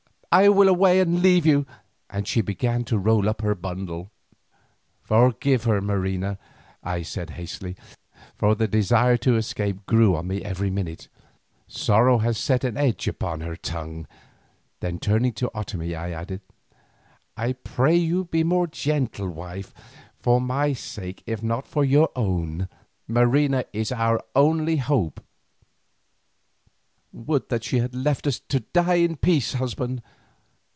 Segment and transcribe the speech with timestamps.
[0.33, 1.65] "I will away and leave you;"
[2.09, 4.11] and she began to roll up her bundle.
[5.01, 6.37] "Forgive her, Marina,"
[6.81, 7.75] I said hastily,
[8.37, 11.09] for the desire to escape grew on me every minute;
[11.67, 14.07] "sorrow has set an edge upon her tongue."
[14.79, 16.39] Then turning to Otomie I added,
[17.35, 19.73] "I pray you be more gentle, wife,
[20.17, 22.69] for my sake if not for your own.
[23.05, 25.21] Marina is our only hope."
[27.11, 30.01] "Would that she had left us to die in peace, husband.